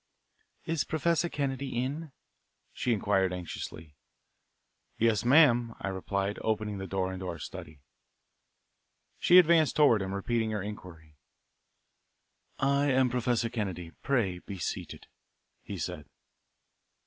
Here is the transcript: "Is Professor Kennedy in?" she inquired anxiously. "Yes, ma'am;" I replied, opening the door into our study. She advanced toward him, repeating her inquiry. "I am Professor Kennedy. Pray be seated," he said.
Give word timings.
"Is 0.65 0.83
Professor 0.83 1.29
Kennedy 1.29 1.77
in?" 1.77 2.11
she 2.73 2.91
inquired 2.91 3.31
anxiously. 3.31 3.93
"Yes, 4.97 5.23
ma'am;" 5.23 5.75
I 5.79 5.89
replied, 5.89 6.39
opening 6.41 6.79
the 6.79 6.87
door 6.87 7.13
into 7.13 7.27
our 7.27 7.37
study. 7.37 7.81
She 9.19 9.37
advanced 9.37 9.75
toward 9.75 10.01
him, 10.01 10.15
repeating 10.15 10.49
her 10.49 10.63
inquiry. 10.63 11.17
"I 12.57 12.89
am 12.91 13.11
Professor 13.11 13.47
Kennedy. 13.47 13.91
Pray 14.01 14.39
be 14.39 14.57
seated," 14.57 15.05
he 15.61 15.77
said. 15.77 16.09